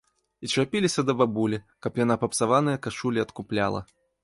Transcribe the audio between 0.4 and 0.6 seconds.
І